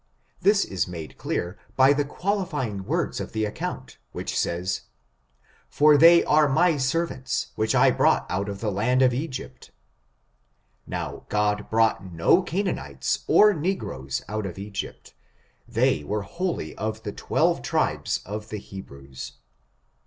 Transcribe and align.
This 0.41 0.65
is 0.65 0.87
made 0.87 1.19
clear 1.19 1.59
by 1.75 1.93
the 1.93 2.03
qualifying 2.03 2.85
words 2.85 3.19
of 3.19 3.33
the 3.33 3.45
account, 3.45 3.99
which 4.13 4.35
says, 4.35 4.81
"/o^ 5.71 5.95
l^^^ 5.97 6.23
^^^ 6.23 6.27
^V 6.27 6.81
servants, 6.81 7.51
which 7.53 7.75
I 7.75 7.91
brought 7.91 8.25
out 8.27 8.49
of 8.49 8.61
the 8.61 8.71
land 8.71 9.03
of 9.03 9.11
EgyptJ^^ 9.11 9.69
Now 10.87 11.27
God 11.29 11.69
brought 11.69 12.11
no 12.11 12.41
Canaanitcs 12.41 13.19
or 13.27 13.53
negroes 13.53 14.23
out 14.27 14.47
of 14.47 14.57
Egypt, 14.57 15.13
they 15.67 16.03
were 16.03 16.23
wholly 16.23 16.75
of 16.77 17.03
the 17.03 17.11
twelve 17.11 17.61
tribes 17.61 18.21
of 18.25 18.49
the 18.49 18.57
He 18.57 18.81
brews. 18.81 19.33